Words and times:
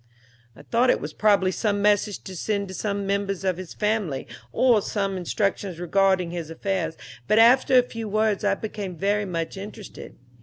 "I 0.55 0.63
thought 0.63 0.89
it 0.89 0.99
was 0.99 1.13
probably 1.13 1.51
some 1.51 1.79
message 1.79 2.23
to 2.23 2.35
send 2.35 2.69
to 2.69 2.73
some 2.73 3.05
members 3.05 3.43
of 3.43 3.57
his 3.57 3.75
family, 3.75 4.25
or 4.51 4.81
some 4.81 5.15
instructions 5.15 5.79
regarding 5.79 6.31
his 6.31 6.49
affairs, 6.49 6.97
but 7.27 7.37
after 7.37 7.77
a 7.77 7.83
few 7.83 8.09
words 8.09 8.43
I 8.43 8.55
became 8.55 8.95
very 8.97 9.25
much 9.25 9.57
interested. 9.57 10.15